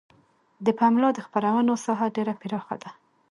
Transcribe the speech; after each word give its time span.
د 0.65 0.67
پملا 0.79 1.09
د 1.15 1.19
خپرونو 1.25 1.71
ساحه 1.85 2.07
ډیره 2.15 2.33
پراخه 2.41 2.75
ده. 2.83 2.89